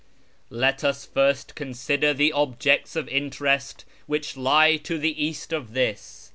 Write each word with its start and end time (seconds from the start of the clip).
Let 0.49 0.83
us 0.83 1.05
first 1.05 1.53
consider 1.53 2.11
the 2.11 2.31
objects 2.33 2.95
of 2.95 3.07
interest 3.07 3.85
which 4.07 4.35
lie 4.35 4.77
to 4.77 4.97
the 4.97 5.23
east 5.23 5.53
of 5.53 5.73
this. 5.73 6.29